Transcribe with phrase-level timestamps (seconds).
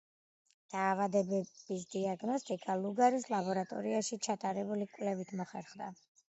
[0.75, 1.51] დაავადების
[1.97, 5.95] დიაგნოსტირება ლუგარის ლაბორატორიაში ჩატარებული კვლევით მოხერხდა.